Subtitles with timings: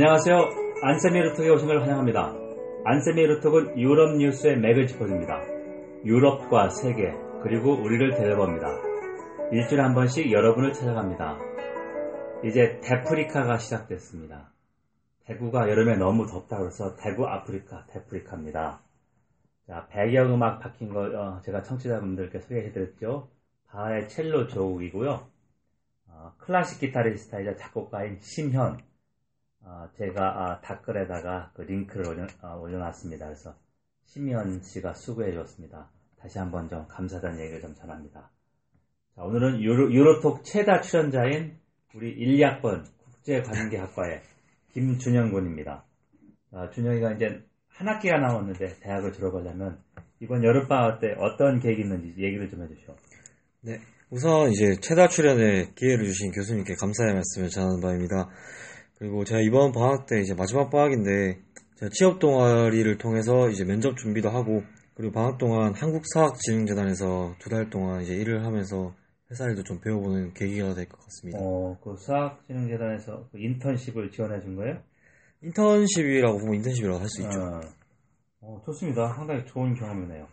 [0.00, 0.36] 안녕하세요.
[0.80, 2.32] 안세미 루톡에 오신 걸 환영합니다.
[2.84, 5.40] 안세미 루톡은 유럽 뉴스의 맥을 짚어줍니다.
[6.04, 7.10] 유럽과 세계,
[7.42, 8.68] 그리고 우리를 데려봅니다.
[9.50, 11.38] 일주일에 한 번씩 여러분을 찾아갑니다.
[12.44, 14.52] 이제 데프리카가 시작됐습니다.
[15.24, 18.80] 대구가 여름에 너무 덥다 그래서 대구 아프리카, 데프리카입니다.
[19.66, 23.30] 자, 배경음악 바뀐 거 어, 제가 청취자분들께 소개해드렸죠.
[23.66, 25.26] 바하의 첼로 조우이고요.
[26.06, 28.86] 어, 클래식 기타리스트이자 작곡가인 심현.
[29.68, 32.26] 어, 제가 아, 댓글에다가 그 링크를 올려,
[32.58, 33.26] 올려놨습니다.
[33.26, 33.54] 그래서
[34.06, 35.90] 심현 씨가 수고해줬습니다.
[36.18, 38.30] 다시 한번 좀 감사하다는 얘기를 좀 전합니다.
[39.14, 41.58] 자, 오늘은 유로, 유로톡 최다 출연자인
[41.94, 44.22] 우리 1학번 국제관계학과의
[44.72, 45.84] 김준영 군입니다.
[46.52, 49.82] 아, 준영이가 이제 한 학기가 남았는데 대학을 졸업하려면
[50.20, 52.96] 이번 여름방학 때 어떤 계획이 있는지 얘기를 좀 해주시오.
[53.60, 53.78] 네.
[54.10, 58.30] 우선 이제 최다 출연에 기회를 주신 교수님께 감사의 말씀을 전하는 바입니다.
[58.98, 61.38] 그리고 제가 이번 방학 때 이제 마지막 방학인데
[61.76, 64.62] 제가 취업 동아리를 통해서 이제 면접 준비도 하고
[64.94, 68.94] 그리고 방학 동안 한국사학진흥재단에서 두 달 동안 이제 일을 하면서
[69.30, 71.38] 회사 일도 좀 배워보는 계기가 될 것 같습니다.
[71.40, 74.78] 어, 그 수학진흥재단에서 그 인턴십을 지원해 준 거예요?
[75.42, 77.38] 인턴십이라고 보면 인턴십이라고 할 수 있죠.
[77.40, 77.60] 어,
[78.40, 79.14] 어, 좋습니다.
[79.14, 80.26] 상당히 좋은 경험이네요.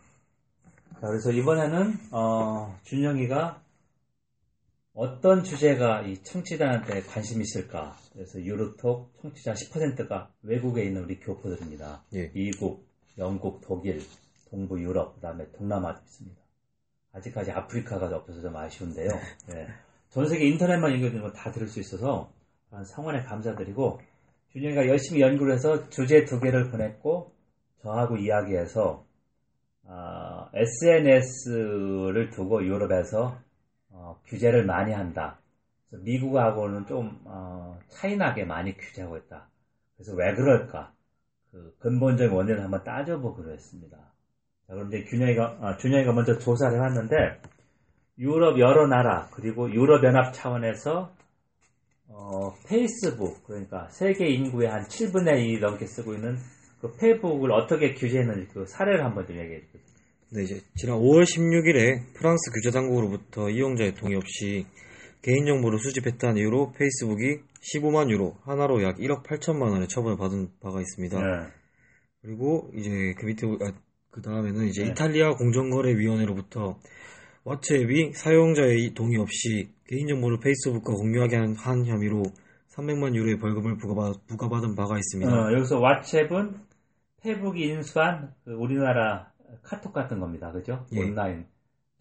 [0.94, 3.62] 자, 그래서 이번에는 어, 준영이가
[4.96, 7.98] 어떤 주제가 이 청취자한테 관심 있을까?
[8.14, 12.02] 그래서 유로톡 청취자 10%가 외국에 있는 우리 교포들입니다.
[12.14, 12.32] 예.
[12.32, 14.02] 미국, 영국, 독일,
[14.50, 16.42] 동부 유럽, 그다음에 동남아도 있습니다.
[17.12, 19.10] 아직까지 아프리카가 없어서 좀 아쉬운데요.
[19.54, 19.68] 예.
[20.10, 22.32] 전 세계 인터넷만 연결되는 건 다 들을 수 있어서
[22.86, 24.00] 성원에 감사드리고
[24.54, 27.34] 준영이가 열심히 연구를 해서 주제 두 개를 보냈고
[27.82, 29.06] 저하고 이야기해서
[29.84, 33.38] 어, SNS를 두고 유럽에서
[33.96, 35.40] 어, 규제를 많이 한다.
[35.90, 39.48] 미국하고는 좀 어, 차이나게 많이 규제하고 있다.
[39.96, 40.92] 그래서 왜 그럴까?
[41.52, 43.98] 그 근본적인 원인을 한번 따져보기로 했습니다.
[43.98, 47.42] 자, 그런데 균영이가 아, 준영이가 먼저 조사를 해봤는데
[48.18, 51.14] 유럽 여러 나라 그리고 유럽 연합 차원에서
[52.08, 56.38] 어, 페이스북 그러니까 세계 인구의 한 7분의 2 넘게 쓰고 있는
[56.82, 59.95] 그 페이북을 어떻게 규제했는지 그 사례를 한번 좀 얘기해 주세요.
[60.32, 64.66] 네, 이제 지난 5월 16일에 프랑스 규제 당국으로부터 이용자의 동의 없이
[65.22, 67.42] 개인정보를 수집했다는 이유로 페이스북이
[67.74, 71.20] 15만 유로, 하나로 약 1억 8천만 원의 처벌을 받은 바가 있습니다.
[71.20, 71.48] 네.
[72.22, 73.72] 그리고 이제 그 밑에 아,
[74.10, 74.90] 그 다음에는 이제 네.
[74.90, 76.80] 이탈리아 공정거래위원회로부터
[77.44, 82.24] 왓츠앱이 사용자의 동의 없이 개인정보를 페이스북과 공유하게 한, 한 혐의로
[82.70, 85.32] 300만 유로의 벌금을 부과받, 부과받은 바가 있습니다.
[85.32, 86.56] 어, 여기서 왓츠앱은
[87.22, 89.32] 페이스북이 인수한 그 우리나라
[89.64, 90.52] 카톡 같은 겁니다.
[90.52, 90.86] 그죠?
[90.94, 91.00] 예.
[91.00, 91.46] 온라인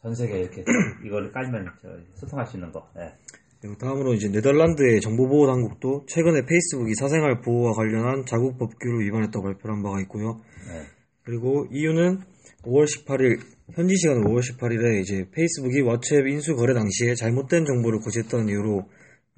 [0.03, 0.65] 전 세계 이렇게
[1.05, 2.89] 이거를 깔면 저 소통할 수 있는 거.
[2.95, 3.13] 네.
[3.61, 9.83] 그리고 다음으로 이제 네덜란드의 정보보호 당국도 최근에 페이스북이 사생활 보호와 관련한 자국 법규를 위반했다고 발표한
[9.83, 10.41] 바가 있고요.
[10.69, 10.83] 네.
[11.23, 12.21] 그리고 EU는
[12.65, 13.41] 5월 18일
[13.73, 18.87] 현지 시간 5월 18일에 이제 페이스북이 왓츠앱 인수 거래 당시에 잘못된 정보를 고지했다는 이유로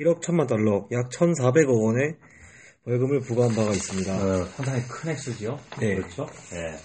[0.01, 2.17] 1억 1천만 달러, 약 1,400억 원의
[2.85, 4.13] 벌금을 부과한 바가 있습니다.
[4.13, 5.59] 어, 상당히 큰 액수죠.
[5.81, 5.97] 네.
[5.97, 6.27] 그렇죠?
[6.51, 6.77] 네.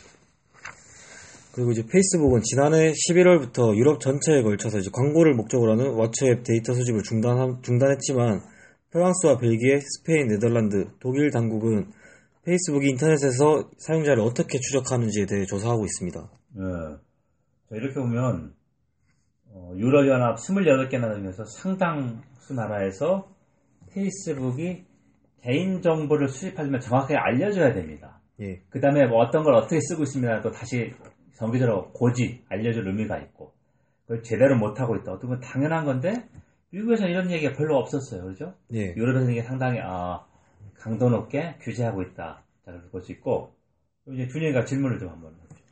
[1.53, 7.03] 그리고 이제 페이스북은 지난해 11월부터 유럽 전체에 걸쳐서 이제 광고를 목적으로 하는 왓츠앱 데이터 수집을
[7.03, 8.41] 중단, 중단했지만
[8.91, 11.91] 프랑스와 벨기에, 스페인, 네덜란드, 독일 당국은
[12.43, 16.29] 페이스북이 인터넷에서 사용자를 어떻게 추적하는지에 대해 조사하고 있습니다.
[16.55, 16.63] 네.
[17.69, 18.53] 자, 이렇게 보면
[19.53, 23.29] 어, 유럽연합 28개 나라 중에서 상당수 나라에서
[23.93, 24.85] 페이스북이
[25.43, 28.21] 개인정보를 수집하려면 정확하게 알려줘야 됩니다.
[28.39, 30.41] 예, 그 다음에 뭐 어떤 걸 어떻게 쓰고 있습니다.
[30.41, 30.91] 또 다시
[31.41, 33.51] 정기적으로 고지, 알려줄 의미가 있고,
[34.03, 35.11] 그걸 제대로 못하고 있다.
[35.11, 36.29] 어떻게 보면 당연한 건데,
[36.69, 38.25] 미국에서는 이런 얘기가 별로 없었어요.
[38.25, 38.53] 그죠?
[38.73, 40.23] 예, 유럽에서는 이게 상당히, 아,
[40.75, 42.43] 강도 높게 규제하고 있다.
[42.63, 43.55] 자, 그렇게 볼 수 있고,
[44.13, 45.63] 이제 준영이가 질문을 좀 한번 해보죠.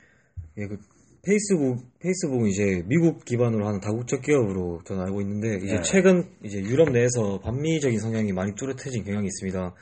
[0.58, 0.78] 예, 그
[1.24, 5.82] 페이스북 페이스북은 이제 미국 기반으로 하는 다국적 기업으로 저는 알고 있는데 이제 네.
[5.82, 9.76] 최근 이제 유럽 내에서 반미적인 성향이 많이 뚜렷해진 경향이 있습니다.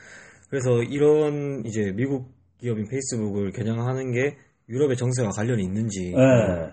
[0.50, 4.36] 그래서 이런 이제 미국 기업인 페이스북을 겨냥하는 게
[4.68, 6.72] 유럽의 정세와 관련이 있는지 네.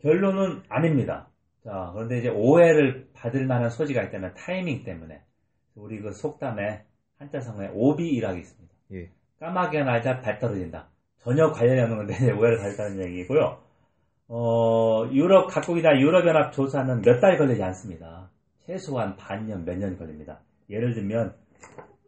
[0.00, 1.28] 결론은 아닙니다.
[1.64, 5.20] 자, 그런데 이제 오해를 받을 만한 소지가 있다면 타이밍 때문에
[5.74, 6.84] 우리 그 속담에
[7.18, 8.74] 한자성에 오비이라고 있습니다.
[8.94, 10.88] 예, 까마귀가 날자 발 떨어진다.
[11.18, 13.58] 전혀 관련이 없는 건데 오해를 받았다는 얘기고요.
[14.28, 18.30] 어, 유럽 각국이나 유럽연합 조사는 몇 달 걸리지 않습니다.
[18.66, 20.40] 최소한 반년, 몇 년 걸립니다.
[20.70, 21.34] 예를 들면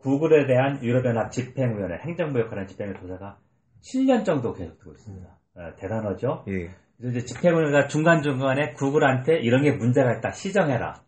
[0.00, 3.38] 구글에 대한 유럽연합 집행위원회, 행정부 역할하는 집행위 조사가
[3.84, 5.28] 7년 정도 계속되고 있습니다.
[5.56, 6.44] 어, 대단하죠?
[6.48, 10.32] 예, 그래서 이제 집행위원회가 중간중간에 구글한테 이런 게 문제가 있다.
[10.32, 11.02] 시정해라.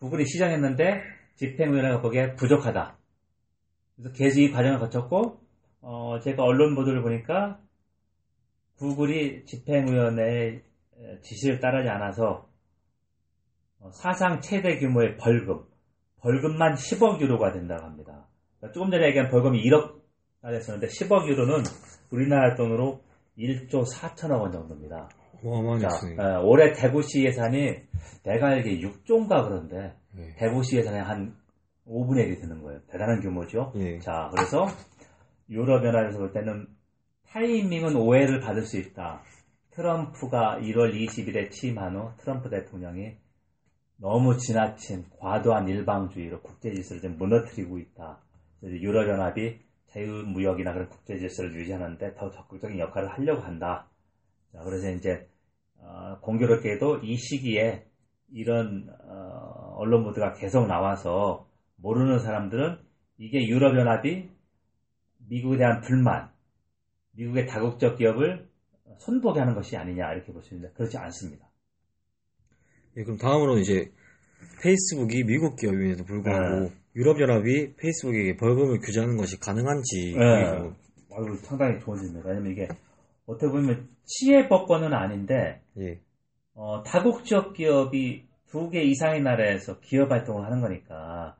[0.00, 1.02] 구글이 시정했는데
[1.36, 2.96] 집행위원회가 보기에 부족하다.
[3.96, 5.40] 그래서 계속 이 과정을 거쳤고
[5.82, 7.60] 어, 제가 언론 보도를 보니까
[8.78, 10.62] 구글이 집행위원회의
[11.22, 12.48] 지시를 따르지 않아서
[13.80, 15.64] 어, 사상 최대 규모의 벌금,
[16.20, 18.26] 벌금만 10억 유로가 된다고 합니다.
[18.58, 21.64] 그러니까 조금 전에 얘기한 벌금이 1억가 됐었는데 10억 유로는
[22.12, 23.02] 우리나라 돈으로
[23.38, 25.08] 1조 4천억 원 정도입니다.
[25.42, 25.88] 어마어마하네요.
[26.16, 27.74] 자, 어, 올해 대구시 예산이
[28.22, 30.34] 내가 알기에 6조인가 그런데 네.
[30.36, 31.34] 대구시 예산이 한
[31.86, 32.80] 5분의 1이 되는 거예요.
[32.86, 33.72] 대단한 규모죠.
[33.76, 33.98] 예.
[33.98, 34.66] 자, 그래서
[35.50, 36.68] 유럽연합에서 볼 때는
[37.28, 39.22] 타이밍은 오해를 받을 수 있다.
[39.70, 43.16] 트럼프가 1월 20일에 취임한 후 트럼프 대통령이
[43.96, 48.20] 너무 지나친 과도한 일방주의로 국제 질서를 좀 무너뜨리고 있다.
[48.62, 49.60] 유럽연합이
[49.92, 53.88] 자유무역이나 그런 국제 질서를 유지하는데 더 적극적인 역할을 하려고 한다.
[54.52, 55.28] 자, 그래서 이제
[55.78, 57.86] 어, 공교롭게도 이 시기에
[58.32, 62.78] 이런 어, 언론 보도가 계속 나와서 모르는 사람들은
[63.18, 64.30] 이게 유럽연합이
[65.28, 66.30] 미국에 대한 불만,
[67.12, 68.48] 미국의 다국적 기업을
[68.98, 71.48] 손보게 하는 것이 아니냐 이렇게 볼 수 있는데 그렇지 않습니다.
[72.96, 73.90] 예, 그럼 다음으로 이제
[74.62, 76.81] 페이스북이 미국 기업임에도 불구하고 네.
[76.94, 80.50] 유럽연합이 페이스북에게 벌금을 규제하는 것이 가능한지 네.
[80.50, 80.74] 그리고
[81.14, 82.28] 아유, 상당히 좋은 질문입니다.
[82.28, 82.68] 왜냐면 이게
[83.26, 86.00] 어떻게 보면 치해법권은 아닌데 예,
[86.54, 91.36] 어, 다국적 기업이 두 개 이상의 나라에서 기업 활동을 하는 거니까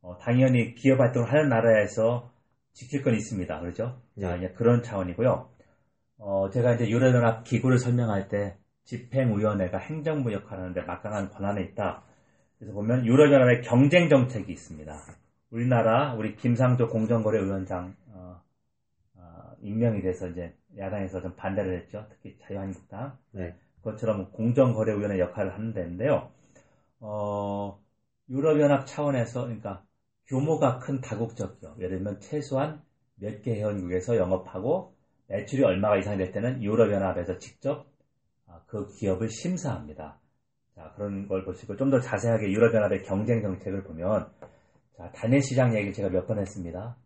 [0.00, 2.30] 어, 당연히 기업 활동을 하는 나라에서
[2.72, 3.60] 지킬 건 있습니다.
[3.60, 4.00] 그렇죠?
[4.20, 4.38] 자, 네.
[4.38, 5.50] 이제 그런 차원이고요.
[6.18, 12.02] 어, 제가 이제 유럽연합 기구를 설명할 때 집행위원회가 행정부 역할을 하는데 막강한 권한에 있다.
[12.58, 14.94] 그래서 보면 유럽연합의 경쟁 정책이 있습니다.
[15.50, 18.40] 우리나라 우리 김상조 공정거래위원장 어,
[19.14, 22.06] 어, 임명이 돼서 이제 야당에서 좀 반대를 했죠.
[22.10, 23.18] 특히 자유한국당.
[23.32, 23.56] 네.
[23.82, 26.30] 그것처럼 공정거래위원회 역할을 하는 데인데요.
[27.00, 27.80] 어,
[28.28, 29.84] 유럽연합 차원에서 그러니까
[30.26, 32.82] 규모가 큰 다국적 기업, 예를 들면 최소한
[33.16, 34.94] 몇 개 회원국에서 영업하고
[35.28, 37.86] 매출이 얼마가 이상이 될 때는 유럽연합에서 직접
[38.46, 40.18] 아, 그 기업을 심사합니다.
[40.76, 44.28] 자, 그런 걸 보시고 좀 더 자세하게 유럽연합의 경쟁 정책을 보면
[44.96, 46.96] 자, 단일 시장 얘기 제가 몇 번 했습니다.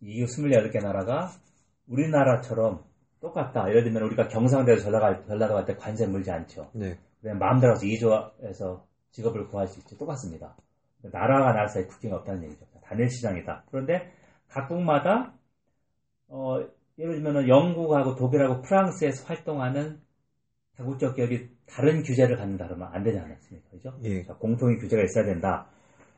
[0.00, 1.30] EU 28개 나라가
[1.88, 2.82] 우리나라처럼
[3.20, 3.68] 똑같다.
[3.68, 6.70] 예를 들면 우리가 경상도에서 전라도, 전라도 갈 때 관세 물지 않죠.
[6.74, 9.96] 네, 그냥 마음대로 해서 2조에서 직업을 구할 수 있죠.
[9.96, 10.56] 똑같습니다.
[11.02, 12.66] 나라가 나라 사이 국경이 없다는 얘기죠.
[12.82, 13.64] 단일 시장이다.
[13.70, 14.12] 그런데
[14.48, 15.32] 각국마다
[16.28, 16.58] 어,
[16.98, 20.00] 예를 들면 영국하고 독일하고 프랑스에서 활동하는
[20.76, 23.70] 다국적 기업이 다른 규제를 갖는다 그러면 안 되지 않았습니까?
[23.70, 23.98] 그죠?
[24.02, 24.22] 예.
[24.24, 25.66] 자, 공통의 규제가 있어야 된다.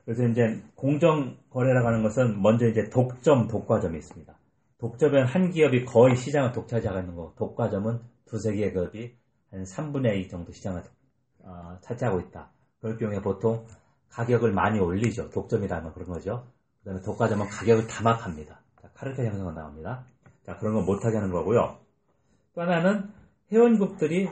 [0.04, 4.34] 그래서 이제 공정 거래라고 하는 것은 먼저 이제 독점, 독과점이 있습니다.
[4.78, 9.16] 독점은 한 기업이 거의 시장을 독차지하고 있는 거고, 독과점은 두세 개의 기업이
[9.50, 10.82] 한 3분의 2 정도 시장을
[11.40, 12.50] 어, 차지하고 있다.
[12.80, 13.66] 그럴 경우에 보통
[14.10, 15.30] 가격을 많이 올리죠.
[15.30, 16.46] 독점이라면 그런 거죠.
[16.80, 18.60] 그 다음에 독과점은 가격을 다막합니다.
[18.80, 20.04] 자, 카르텔 형성가 나옵니다.
[20.44, 21.78] 자, 그런 거 못하게 하는 거고요.
[22.54, 23.10] 또 하나는
[23.52, 24.28] 회원국들이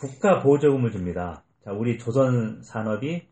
[0.00, 1.44] 국가 보조금을 줍니다.
[1.62, 3.28] 자, 우리 조선 산업이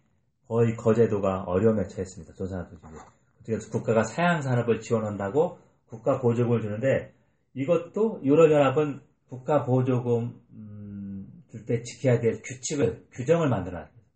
[0.46, 2.34] 거의 거제도가 어려움에 처했습니다.
[2.34, 3.00] 조선 산업 중에.
[3.46, 7.14] 그래서 국가가 사양 산업을 지원한다고 국가 보조금을 주는데
[7.54, 9.00] 이것도 유럽연합은
[9.30, 14.06] 국가 보조금 음, 줄때 지켜야 될 규칙을 규정을 만들어놨습니다.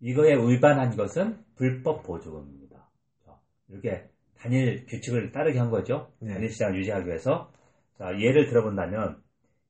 [0.00, 2.88] 이거에 위반한 것은 불법 보조금입니다.
[3.24, 3.38] 자,
[3.68, 4.08] 이렇게
[4.40, 6.10] 단일 규칙을 따르게 한 거죠.
[6.18, 6.32] 네.
[6.32, 7.52] 단일 시장을 유지하기 위해서.
[7.96, 9.21] 자, 예를 들어본다면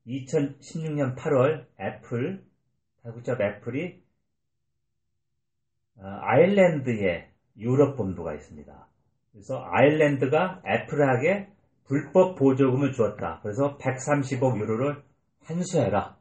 [0.06, 2.42] 2016년 8월 애플
[3.02, 4.02] 다국적 애플이
[5.97, 8.87] 어, 아일랜드에 유럽 본부가 있습니다.
[9.32, 11.49] 그래서 아일랜드가 애플에게
[11.85, 13.40] 불법 보조금을 주었다.
[13.42, 15.02] 그래서 130억 유로를
[15.44, 16.16] 환수해라.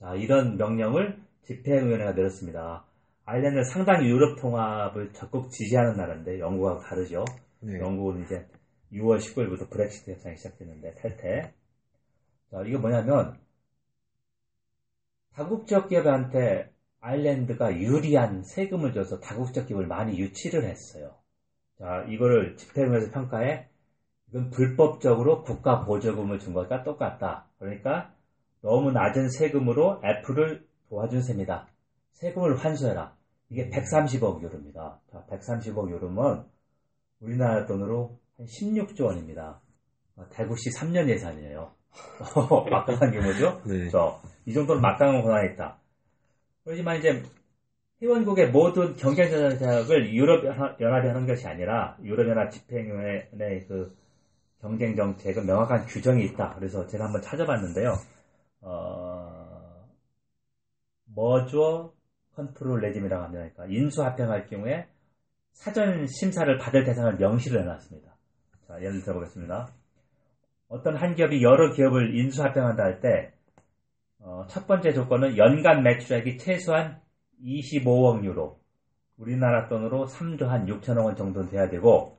[0.00, 2.84] 자, 이런 명령을 집행위원회가 내렸습니다.
[3.26, 7.24] 아일랜드는 상당히 유럽 통합을 적극 지지하는 나라인데 영국하고 다르죠.
[7.60, 8.46] 네, 영국은 이제
[8.92, 11.52] 6월 19일부터 브렉시트 협상이 시작됐는데 탈퇴.
[12.54, 13.36] 자, 이게 뭐냐면
[15.32, 21.16] 다국적 기업한테 아일랜드가 유리한 세금을 줘서 다국적 기업을 많이 유치를 했어요.
[21.80, 23.68] 자, 이거를 집행위에서 평가해
[24.28, 27.48] 이건 불법적으로 국가 보조금을 준 것과 똑같다.
[27.58, 28.14] 그러니까
[28.60, 31.66] 너무 낮은 세금으로 애플을 도와준 셈이다.
[32.12, 33.16] 세금을 환수해라.
[33.50, 35.00] 이게 130억 유로입니다.
[35.10, 36.46] 자, 130억 유로면
[37.18, 39.60] 우리나라 돈으로 한 16조 원입니다.
[40.14, 41.74] 어, 대구시 3년 예산이에요.
[42.70, 43.62] 막강한 규모죠?
[43.64, 43.78] 네.
[43.78, 44.20] 그렇죠?
[44.46, 45.78] 이 정도는 막강한 권한이 있다.
[46.64, 47.22] 그렇지만 이제
[48.02, 53.94] 회원국의 모든 경쟁 정책을 유럽연합이 하는 것이 아니라 유럽연합 집행위원회의 그
[54.60, 56.54] 경쟁 정책은 명확한 규정이 있다.
[56.56, 57.94] 그래서 제가 한번 찾아봤는데요.
[58.62, 59.86] 어,
[61.14, 61.92] merger
[62.34, 63.48] control regime이라고 합니다.
[63.54, 64.88] 그러니까 인수합병할 경우에
[65.52, 68.16] 사전 심사를 받을 대상을 명시를 해놨습니다.
[68.66, 69.68] 자, 예를 들어보겠습니다.
[70.74, 73.32] 어떤 한 기업이 여러 기업을 인수합병한다 할 때,
[74.18, 77.00] 어, 첫 번째 조건은 연간 매출액이 최소한
[77.44, 78.58] 25억 유로,
[79.16, 82.18] 우리나라 돈으로 3조 한 6천억 원 정도는 돼야 되고,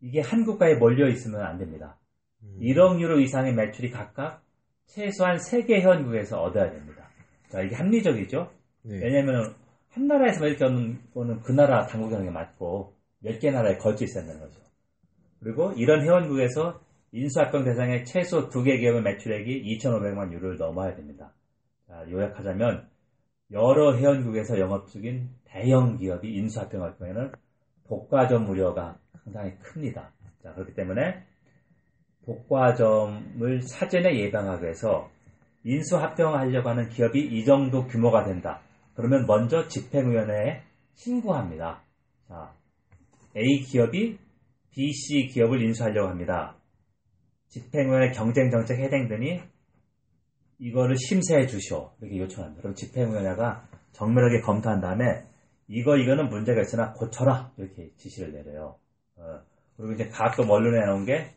[0.00, 1.98] 이게 한국가에 몰려 있으면 안 됩니다.
[2.42, 2.58] 음.
[2.62, 4.42] 1억 유로 이상의 매출이 각각
[4.86, 7.06] 최소한 3개 회원국에서 얻어야 됩니다.
[7.50, 8.50] 자, 이게 합리적이죠?
[8.84, 9.00] 네.
[9.02, 9.54] 왜냐면
[9.90, 14.40] 한 나라에서만 이렇게 얻는 거는 그 나라 게 맞고 몇 개 나라에 걸쳐 있어야 되는
[14.40, 14.60] 거죠.
[15.40, 16.85] 그리고 이런 회원국에서
[17.16, 21.32] 인수합병 대상의 최소 두 개 기업의 매출액이 2,500만 유로를 넘어야 됩니다.
[21.88, 22.88] 자, 요약하자면
[23.52, 27.32] 여러 회원국에서 영업 중인 대형 기업이 인수합병할 경우에는
[27.88, 30.12] 독과점 우려가 상당히 큽니다.
[30.42, 31.22] 자, 그렇기 때문에
[32.26, 35.08] 독과점을 사전에 예방하기 위해서
[35.64, 38.60] 인수합병하려고 하는 기업이 이 정도 규모가 된다.
[38.94, 40.62] 그러면 먼저 집행위원회에
[40.94, 41.82] 신고합니다.
[42.28, 42.52] 자,
[43.36, 44.18] A 기업이
[44.70, 46.56] B, C 기업을 인수하려고 합니다.
[47.56, 49.40] 집행위원회 경쟁정책 해당되니
[50.58, 51.92] 이거를 심사해 주시오.
[52.00, 52.60] 이렇게 요청합니다.
[52.60, 55.24] 그럼 집행위원회가 정밀하게 검토한 다음에
[55.68, 58.76] 이거 이거는 문제가 있으니 고쳐라 이렇게 지시를 내려요.
[59.16, 59.40] 어,
[59.76, 61.30] 그리고 이제 각또 언론에 나온 게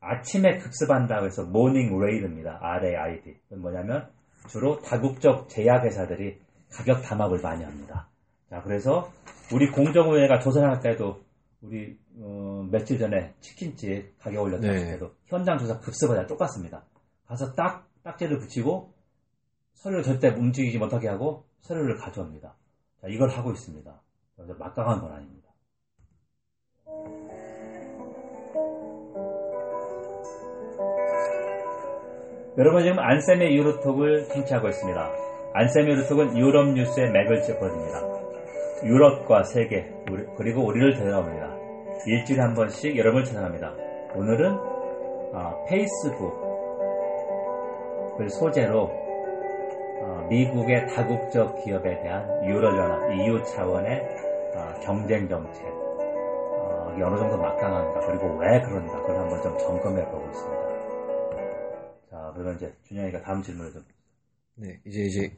[0.00, 2.58] 아침에 급습한다고 해서 morning raid입니다.
[2.62, 3.36] RAID.
[3.58, 4.08] 뭐냐면
[4.48, 6.38] 주로 다국적 제약회사들이
[6.72, 8.08] 가격 담합을 많이 합니다.
[8.48, 9.12] 자, 그래서
[9.52, 11.22] 우리 공정위회가 조사할 때도
[11.62, 14.92] 우리 어, 며칠 전에 치킨집 가격 올렸을 네.
[14.92, 16.84] 때도 현장 조사 급습하자 똑같습니다.
[17.26, 18.92] 가서 딱 딱지를 붙이고
[19.74, 22.54] 서류를 절대 움직이지 못하게 하고 서류를 가져옵니다.
[23.00, 24.00] 자, 이걸 하고 있습니다.
[24.36, 25.50] 그래서 막강한 건 아닙니다.
[32.58, 35.12] 여러분 지금 안쌤의 유로톡을 청취하고 있습니다.
[35.54, 38.19] 안쌤의 유로톡은 유럽 뉴스의 맥을 짚어줍니다.
[38.82, 39.92] 유럽과 세계
[40.36, 41.56] 그리고 우리를 데려옵니다.
[42.06, 43.74] 일주일에 한 번씩 여러분을 찾아갑니다.
[44.14, 44.52] 오늘은
[45.32, 46.40] 어, 페이스북을
[48.30, 48.90] 소재로
[50.02, 54.00] 어, 미국의 다국적 기업에 대한 유럽연합 EU 차원의
[54.56, 60.26] 어, 경쟁 정책 어, 어느 정도 막강한가 그리고 왜 그런가 그걸 한번 좀 점검해 보고
[60.26, 60.70] 있습니다.
[62.10, 63.82] 자 그러면 이제 준영이가 다음 질문을 좀
[64.56, 65.30] 네, 이제 이제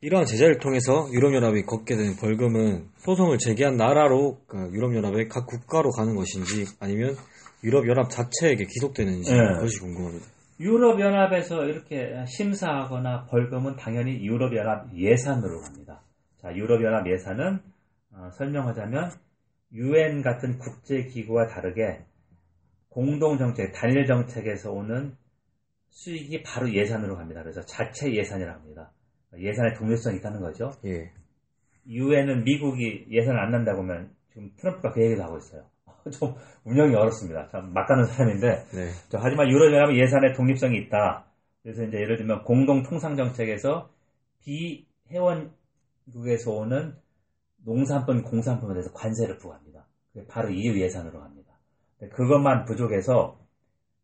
[0.00, 6.14] 이러한 제재를 통해서 유럽연합이 걷게 되는 벌금은 소송을 제기한 나라로 그 유럽연합의 각 국가로 가는
[6.16, 7.14] 것인지 아니면
[7.62, 9.38] 유럽연합 자체에게 기속되는지 네.
[9.54, 10.26] 그것이 궁금합니다.
[10.58, 16.02] 유럽연합에서 이렇게 심사하거나 벌금은 당연히 유럽연합 예산으로 갑니다.
[16.40, 17.60] 자, 유럽연합 예산은
[18.14, 19.12] 어, 설명하자면
[19.72, 22.04] UN 같은 국제기구와 다르게
[22.90, 25.16] 공동정책, 단일 정책에서 오는
[25.90, 27.42] 수익이 바로 예산으로 갑니다.
[27.42, 28.90] 그래서 자체 예산이라고 합니다.
[29.38, 30.70] 예산의 독립성이 있다는 거죠.
[30.84, 31.10] 예.
[31.86, 35.64] 유엔은 미국이 예산을 안 난다고 하면 지금 트럼프가 그 얘기도 하고 있어요.
[36.12, 36.34] 좀
[36.64, 37.48] 운영이 어렵습니다.
[37.50, 38.90] 참 막가는 사람인데 네.
[39.08, 41.26] 자, 하지만 유럽연합은 예산의 독립성이 있다.
[41.62, 43.88] 그래서 이제 예를 들면 공동통상정책에서
[44.40, 46.96] 비회원국에서 오는
[47.64, 49.86] 농산품, 공산품에 대해서 관세를 부과합니다.
[50.12, 51.52] 그게 바로 EU 예산으로 갑니다.
[52.12, 53.38] 그것만 부족해서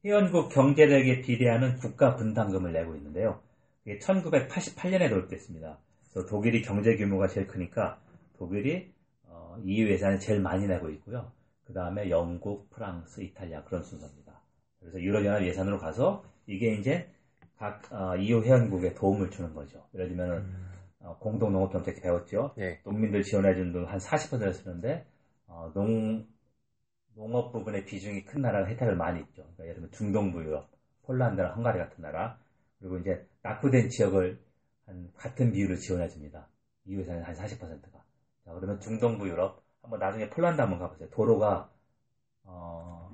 [0.05, 3.41] 회원국 경제력에 비례하는 국가 분담금을 내고 있는데요.
[3.88, 5.78] 그게 1988년에 도입됐습니다.
[6.12, 7.99] 그래서 독일이 경제 규모가 제일 크니까
[8.37, 8.92] 독일이
[9.25, 11.33] 어, EU 예산을 제일 많이 내고 있고요.
[11.64, 14.42] 그 다음에 영국, 프랑스, 이탈리아 그런 순서입니다.
[14.78, 17.11] 그래서 유럽연합 예산으로 가서 이게 이제
[17.57, 19.83] 각 어, EU 회원국에 도움을 주는 거죠.
[19.95, 20.45] 예를 들면은
[21.00, 22.52] 어, 공동 농업 정책 배웠죠.
[22.59, 22.80] 네.
[22.85, 25.07] 농민들 지원해주는 돈한 40%를 쓰는데
[25.47, 26.26] 어, 농
[27.14, 29.45] 농업 부분의 비중이 큰 나라가 혜택을 많이 있죠.
[29.45, 30.68] 그러니까 예를 들면 중동부 유럽,
[31.04, 32.38] 폴란드나 헝가리 같은 나라
[32.78, 34.38] 그리고 이제 낙후된 지역을
[34.87, 36.49] 한 같은 비율을 지원해 줍니다.
[36.87, 38.05] EU 예산의 한 40%가.
[38.45, 41.09] 자 그러면 중동부 유럽 한번 나중에 폴란드 한번 가보세요.
[41.11, 41.71] 도로가
[42.45, 43.11] 어,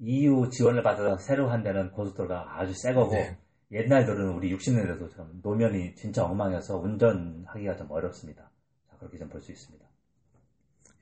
[0.00, 3.36] EU 지원을 받아서 새로 한 데는 고속도로가 아주 새 거고 네.
[3.70, 8.50] 옛날 도로는 우리 60년대도 참 노면이 진짜 엉망이어서 운전하기가 좀 어렵습니다.
[8.90, 9.84] 자, 그렇게 좀 볼 수 있습니다.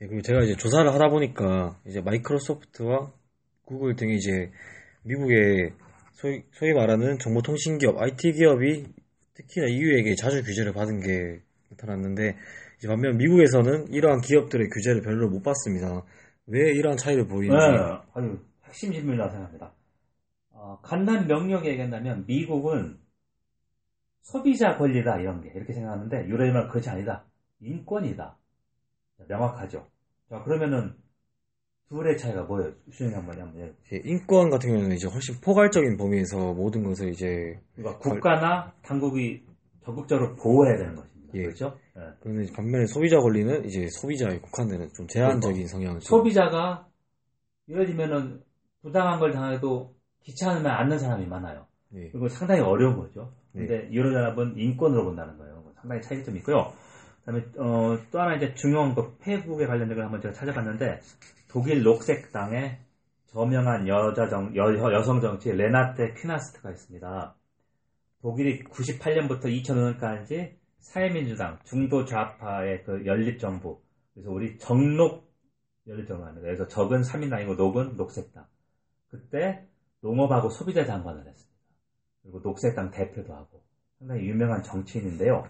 [0.02, 3.12] 예, 그리고 제가 이제 조사를 하다 보니까 이제 마이크로소프트와
[3.64, 4.50] 구글 등이 이제
[5.02, 5.72] 미국의
[6.20, 8.84] 소위, 소위 말하는 정보통신기업, IT 기업이
[9.34, 12.36] 특히나 EU에게 자주 규제를 받은 게 나타났는데
[12.86, 16.02] 반면 미국에서는 이러한 기업들의 규제를 별로 못 받습니다.
[16.46, 17.78] 왜 이러한 차이를 보이는지 네,
[18.14, 19.72] 아유, 핵심 질문이라고 생각합니다.
[20.50, 22.98] 어, 간단 명료하게 얘기한다면 미국은
[24.22, 27.24] 소비자 권리다 이런 게 이렇게 생각하는데 유럽은 그렇지 아니다.
[27.60, 28.36] 인권이다.
[29.18, 29.88] 자, 명확하죠.
[30.28, 30.94] 자, 그러면은
[31.90, 32.73] 둘의 차이가 뭐예요?
[32.92, 33.73] 수영이 한번 한번 해.
[33.92, 39.42] 예, 인권 같은 경우는 이제 훨씬 포괄적인 범위에서 모든 것을 이제 그러니까 국가나 당국이
[39.85, 41.35] 적극적으로 보호해야 되는 것입니다.
[41.35, 41.42] 예.
[41.42, 41.76] 그렇죠?
[41.97, 42.02] 예.
[42.20, 46.87] 그런데 반면에 소비자 권리는 이제 소비자에 국한되는 좀 제한적인 성향을 좀- 소비자가
[47.68, 48.40] 예를 들면은
[48.82, 49.92] 부당한 걸 당해도
[50.23, 51.66] 귀찮으면 않는 사람이 많아요.
[51.88, 52.09] 네.
[52.12, 53.32] 그리고 상당히 어려운 거죠.
[53.52, 53.66] 네.
[53.66, 55.61] 근데 유럽연합은 인권으로 본다는 거예요.
[55.75, 56.73] 상당히 차이점이 있고요.
[57.30, 61.00] 그다음에 어, 또 하나 이제 중요한 거 페북에 관련된 걸 한번 제가 찾아봤는데
[61.49, 62.78] 독일 녹색당의
[63.26, 67.34] 저명한 여자 정, 여, 여성 정치 레나테 퀴나스트가 있습니다.
[68.22, 73.80] 독일이 98년부터 2005년까지 사회민주당 중도 좌파의 그 연립 정부
[74.12, 75.30] 그래서 우리 정록
[75.87, 76.40] 연립 정부입니다.
[76.40, 78.46] 그래서 적은 3인당이고 녹은 녹색당.
[79.08, 79.66] 그때
[80.00, 81.60] 농업하고 소비자 장관을 했습니다.
[82.22, 83.62] 그리고 녹색당 대표도 하고
[83.99, 85.44] 상당히 유명한 정치인인데요.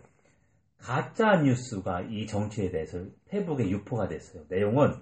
[0.81, 4.45] 가짜 뉴스가 이 정치에 대해서 페북에 유포가 됐어요.
[4.49, 4.95] 내용은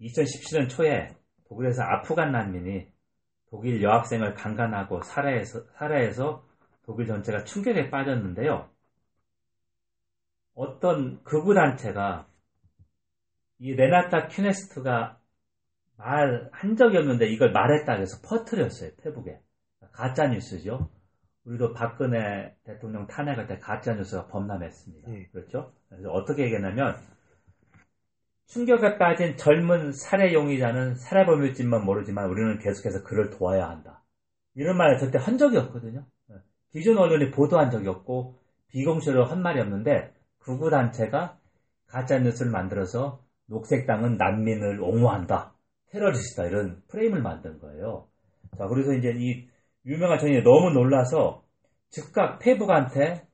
[0.00, 1.14] 2017년 초에
[1.48, 2.88] 독일에서 아프간 난민이
[3.50, 6.44] 독일 여학생을 강간하고 살해해서, 살해해서
[6.84, 8.68] 독일 전체가 충격에 빠졌는데요.
[10.54, 12.26] 어떤 극우단체가
[13.58, 15.18] 이 레나타 큐네스트가
[15.96, 18.90] 말 한 적이 없는데 이걸 말했다 그래서 퍼뜨렸어요.
[19.02, 19.40] 페북에.
[19.92, 20.90] 가짜 뉴스죠.
[21.44, 25.12] 우리도 박근혜 대통령 탄핵할 때 가짜 뉴스가 범람했습니다.
[25.12, 25.26] 예.
[25.32, 25.72] 그렇죠?
[25.88, 26.96] 그래서 어떻게 얘기했냐면
[28.46, 34.02] 충격에 빠진 젊은 살해 용의자는 살해범일지만 모르지만 우리는 계속해서 그를 도와야 한다.
[34.54, 36.06] 이런 말을 절대 한 적이 없거든요.
[36.30, 36.36] 예.
[36.72, 41.38] 기존 언론이 보도한 적이 없고 비공식으로 한 말이 없는데 극우 단체가
[41.86, 45.54] 가짜 뉴스를 만들어서 녹색당은 난민을 옹호한다.
[45.90, 46.48] 테러리스트다.
[46.48, 48.08] 이런 프레임을 만든 거예요.
[48.58, 49.48] 자, 그래서 이제 이
[49.86, 51.44] 유명한 전인이 너무 놀라서
[51.90, 53.26] 즉각 페북한테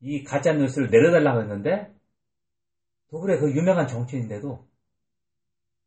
[0.00, 1.92] 이 가짜 뉴스를 내려달라고 했는데
[3.10, 4.66] 독일의 그 유명한 정치인인데도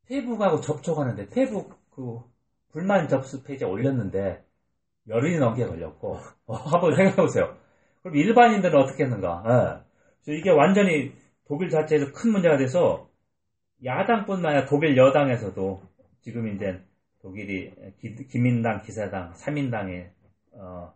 [0.08, 2.20] 페북하고 접촉하는데 페북 그
[2.72, 4.44] 불만 접수 페이지에 올렸는데
[5.08, 7.58] 열흘이 넘게 걸렸고 어, 한번 생각해보세요.
[8.02, 9.84] 그럼 일반인들은 어떻게 했는가?
[10.28, 10.34] 예.
[10.34, 11.14] 이게 완전히
[11.46, 13.10] 독일 자체에서 큰 문제가 돼서
[13.84, 15.82] 야당뿐만 아니라 독일 여당에서도
[16.22, 16.82] 지금 이제
[17.28, 20.12] 독일이 기, 기민당, 기사당, 3인당에
[20.54, 20.94] 어,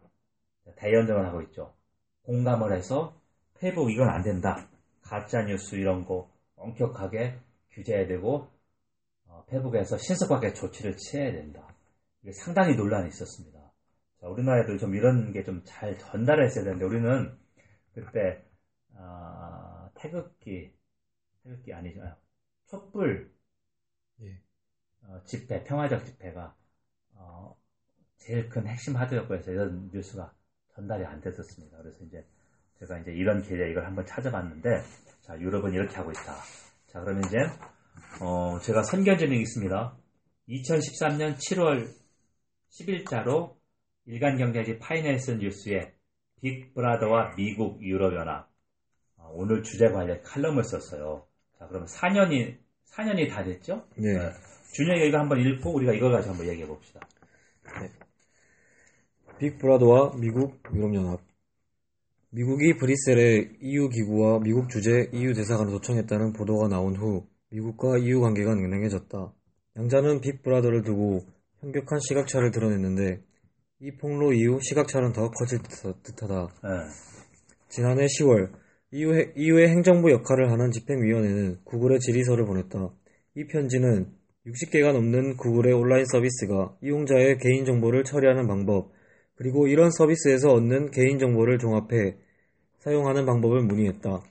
[0.78, 1.76] 대연정을 하고 있죠.
[2.24, 3.20] 공감을 해서
[3.60, 4.70] 페북 이건 안 된다.
[5.02, 7.38] 가짜 뉴스 이런 거 엄격하게
[7.72, 8.50] 규제해야 되고
[9.28, 11.68] 어, 페북에서 신속하게 조치를 취해야 된다.
[12.24, 13.60] 이게 상당히 논란이 있었습니다.
[14.22, 17.38] 자, 우리나라에도 좀 이런 게 좀 잘 전달을 했어야 되는데 우리는
[17.94, 18.42] 그때
[18.96, 20.74] 아, 태극기
[21.44, 22.02] 태극기 아니죠.
[22.68, 23.34] 촛불
[24.22, 24.40] 예.
[25.12, 26.56] 어, 집회, 평화적 집회가
[27.16, 27.56] 어,
[28.18, 30.34] 제일 큰 핵심 하드였고해서 이런 뉴스가
[30.74, 31.78] 전달이 안 됐었습니다.
[31.78, 32.26] 그래서 이제
[32.80, 34.70] 제가 이제 이런 기회에 이걸 한번 찾아봤는데
[35.22, 36.36] 자 유럽은 이렇게 하고 있다.
[36.88, 37.38] 자 그러면 이제
[38.22, 39.98] 어, 제가 선견점이 있습니다.
[40.48, 41.88] 2013년 7월
[42.70, 43.56] 10일자로
[44.06, 45.94] 일간경제지 파이낸스 뉴스에
[46.42, 48.50] 빅브라더와 미국 유럽연합
[49.18, 51.28] 어, 오늘 주제 관련 칼럼을 썼어요.
[51.60, 53.86] 자 그러면 4년이 4년이 다 됐죠?
[53.98, 54.32] 네.
[54.74, 57.00] 준영이가 이거 한번 읽고 우리가 이걸 가지고 한번 얘기해 봅시다.
[59.40, 61.20] 빅브라더와 미국 유럽연합
[62.30, 68.56] 미국이 브뤼셀에 EU 기구와 미국 주재 EU 대사관을 도청했다는 보도가 나온 후 미국과 EU 관계가
[68.56, 69.34] 냉랭해졌다.
[69.78, 71.26] 양자는 빅브라더를 두고
[71.60, 73.22] 현격한 시각차를 드러냈는데
[73.82, 75.60] 이 폭로 이후 시각차는 더 커질
[76.04, 76.48] 듯하다.
[76.66, 76.70] 예.
[77.68, 78.52] 지난해 10월
[78.92, 82.90] EU 의- EU의 행정부 역할을 하는 집행위원회는 구글에 질의서를 보냈다.
[83.36, 84.14] 이 편지는
[84.48, 88.92] 60개가 넘는 구글의 온라인 서비스가 이용자의 개인정보를 처리하는 방법,
[89.36, 92.16] 그리고 이런 서비스에서 얻는 개인정보를 종합해
[92.80, 94.22] 사용하는 방법을 문의했다.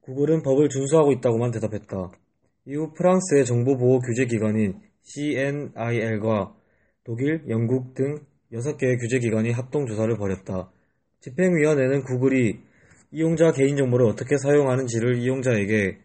[0.00, 2.10] 구글은 법을 준수하고 있다고만 대답했다.
[2.66, 6.54] 이후 프랑스의 정보보호 규제기관인 CNIL과
[7.04, 8.18] 독일, 영국 등
[8.52, 10.70] 6개의 규제기관이 합동조사를 벌였다.
[11.20, 12.60] 집행위원회는 구글이
[13.12, 15.98] 이용자 개인정보를 어떻게 사용하는지를 이용자에게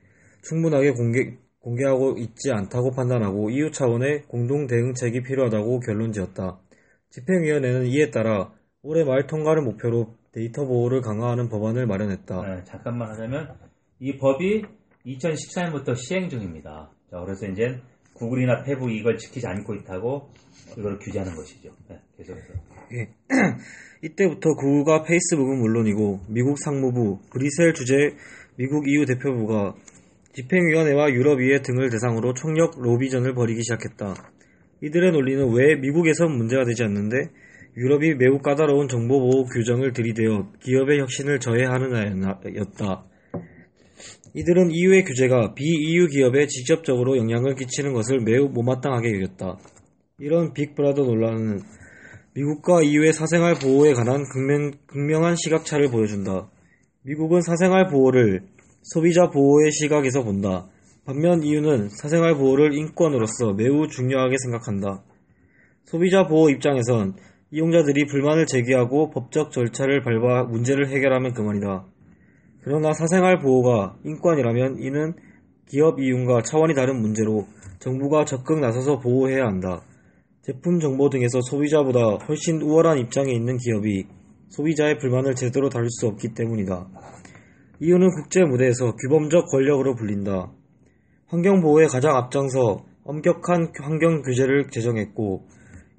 [0.43, 6.59] 충분하게 공개, 공개하고 있지 않다고 판단하고 EU 차원의 공동 대응책이 필요하다고 결론 지었다.
[7.09, 12.41] 집행위원회는 이에 따라 올해 말 통과를 목표로 데이터 보호를 강화하는 법안을 마련했다.
[12.41, 13.55] 네, 잠깐만 하자면
[13.99, 14.63] 이 법이
[15.05, 16.91] 2014년부터 시행 중입니다.
[17.09, 17.79] 자, 그래서 이제
[18.13, 20.29] 구글이나 페북이 이걸 지키지 않고 있다고
[20.77, 21.69] 이걸 규제하는 것이죠.
[21.87, 22.53] 네, 계속해서.
[22.93, 23.09] 예.
[24.03, 27.93] 이때부터 구글과 페이스북은 물론이고 미국 상무부, 브뤼셀 주재
[28.57, 29.75] 미국 EU 대표부가
[30.33, 34.15] 집행위원회와 유럽의회 등을 대상으로 총력 로비전을 벌이기 시작했다.
[34.81, 37.29] 이들의 논리는 왜 미국에선 문제가 되지 않는데
[37.77, 43.05] 유럽이 매우 까다로운 정보보호 규정을 들이대어 기업의 혁신을 저해하느냐였다.
[44.35, 49.59] 이들은 EU의 규제가 비-EU 기업에 직접적으로 영향을 끼치는 것을 매우 못마땅하게 여겼다.
[50.17, 51.59] 이런 빅브라더 논란은
[52.35, 56.49] 미국과 EU의 사생활 보호에 관한 극명, 극명한 시각차를 보여준다.
[57.03, 58.41] 미국은 사생활 보호를
[58.83, 60.67] 소비자 보호의 시각에서 본다.
[61.05, 65.03] 반면 EU는 사생활 보호를 인권으로서 매우 중요하게 생각한다.
[65.85, 67.15] 소비자 보호 입장에선
[67.51, 71.85] 이용자들이 불만을 제기하고 법적 절차를 밟아 문제를 해결하면 그만이다.
[72.61, 75.13] 그러나 사생활 보호가 인권이라면 이는
[75.69, 77.47] 기업 이윤과 차원이 다른 문제로
[77.79, 79.81] 정부가 적극 나서서 보호해야 한다.
[80.41, 84.07] 제품 정보 등에서 소비자보다 훨씬 우월한 입장에 있는 기업이
[84.49, 86.87] 소비자의 불만을 제대로 다룰 수 없기 때문이다.
[87.83, 90.53] 이유는 국제 무대에서 규범적 권력으로 불린다.
[91.27, 95.45] 환경보호에 가장 앞장서 엄격한 환경 규제를 제정했고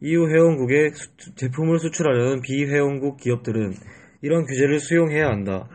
[0.01, 3.75] EU 회원국에 수- 제품을 수출하려는 비회원국 기업들은
[4.23, 5.68] 이런 규제를 수용해야 한다.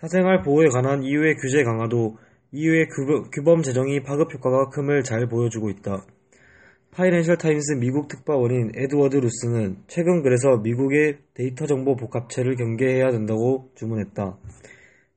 [0.00, 2.16] 사생활 보호에 관한 EU의 규제 강화도
[2.52, 2.86] EU의
[3.34, 6.02] 규범 제정이 파급 효과가 큼을 잘 보여주고 있다.
[6.92, 14.38] 파이낸셜 타임스 미국 특파원인 에드워드 루스는 최근 글에서 미국의 데이터 정보 복합체를 경계해야 된다고 주문했다.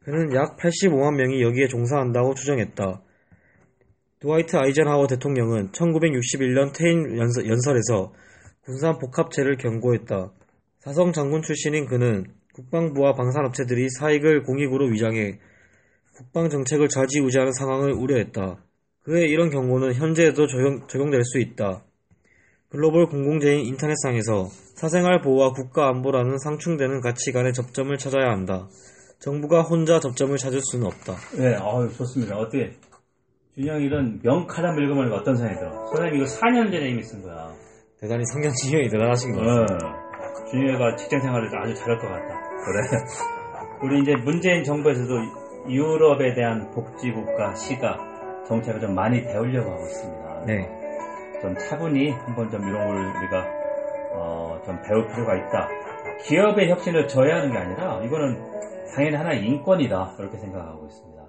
[0.10, 3.04] 그는 약 85만 명이 여기에 종사한다고 추정했다.
[4.20, 8.12] 드와이트 아이젠하워 대통령은 1961년 퇴임 연설, 연설에서
[8.62, 10.32] 군산 복합체를 경고했다.
[10.80, 15.40] 사성 장군 출신인 그는 국방부와 방산업체들이 사익을 공익으로 위장해
[16.16, 18.64] 국방 정책을 좌지우지하는 상황을 우려했다.
[19.04, 21.86] 그의 이런 경고는 현재에도 적용, 적용될 수 있다.
[22.70, 28.68] 글로벌 공공재인 인터넷상에서 사생활 보호와 국가 안보라는 상충되는 가치 간의 접점을 찾아야 한다.
[29.20, 31.14] 정부가 혼자 접점을 찾을 수는 없다.
[31.38, 32.38] 네, 아유, 좋습니다.
[32.38, 32.72] 어떻게,
[33.56, 35.88] 준영이 이런 명카라 읽으면 어떤 생각이 들어?
[35.88, 37.52] 선생님 이거 4년 전에 이미 쓴 거야.
[38.00, 39.96] 대단히 성견지형이 대단하신 것 어, 같습니다.
[40.50, 42.40] 준영이가 직장 생활을 아주 잘할 것 같다.
[42.64, 42.80] 그래.
[43.84, 45.14] 우리 이제 문재인 정부에서도
[45.68, 47.98] 유럽에 대한 복지국가 시각
[48.48, 50.44] 정책을 좀 많이 배우려고 하고 있습니다.
[50.48, 50.70] 네.
[51.42, 53.46] 좀 차분히 한번 좀 이런 걸 우리가
[54.14, 55.68] 어, 좀 배울 필요가 있다.
[56.24, 58.42] 기업의 혁신을 저해하는 게 아니라 이거는
[58.94, 60.14] 당연히 하나의 인권이다.
[60.18, 61.20] 그렇게 생각하고 있습니다.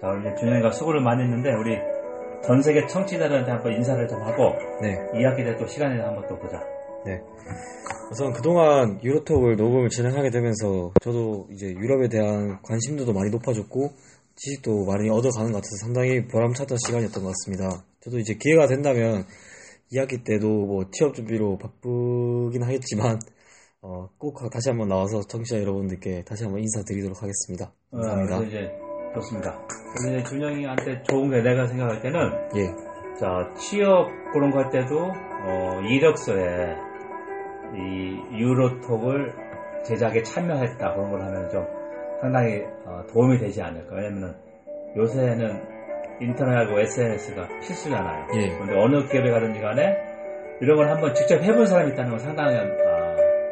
[0.00, 1.76] 자, 오늘 준영이가 수고를 많이 했는데 우리
[2.44, 4.96] 전 세계 청취자들한테 한번 인사를 좀 하고 네.
[5.18, 6.58] 이 학기 때 또 시간을 한번 또 보자.
[7.04, 7.20] 네.
[8.10, 13.90] 우선 그동안 유로톡을 녹음을 진행하게 되면서 저도 이제 유럽에 대한 관심도도 많이 높아졌고
[14.36, 17.84] 지식도 많이 얻어가는 것 같아서 상당히 보람찼던 시간이었던 것 같습니다.
[18.00, 19.24] 저도 이제 기회가 된다면
[19.92, 23.18] 2학기 때도 뭐 취업 준비로 바쁘긴 하겠지만
[23.80, 27.72] 어, 꼭 다시 한번 나와서 청취자 여러분들께 다시 한번 인사드리도록 하겠습니다.
[27.92, 28.36] 감사합니다.
[28.36, 28.72] 어, 그래서 이제
[29.14, 29.60] 좋습니다.
[30.08, 32.20] 이제 준영이한테 좋은 게 내가 생각할 때는
[32.56, 32.66] 예,
[33.18, 36.74] 자 취업 그런 거 할 때도 어, 이력서에
[37.74, 39.32] 이 유로톡을
[39.84, 41.64] 제작에 참여했다 그런 걸 하면 좀
[42.20, 43.94] 상당히 어, 도움이 되지 않을까.
[43.94, 44.34] 왜냐면은
[44.96, 45.78] 요새는
[46.20, 48.26] 인터넷하고 SNS가 필수잖아요.
[48.34, 48.58] 예.
[48.58, 49.96] 근데 어느 기업에 가든지 간에
[50.60, 52.87] 이런 걸 한번 직접 해본 사람이 있다는 건 상당한 어,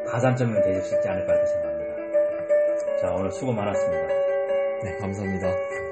[0.06, 2.96] 가산점이 되실 수 있지 않을까 생각합니다.
[3.00, 4.06] 자 오늘 수고 많았습니다.
[4.82, 5.85] 네, 감사합니다.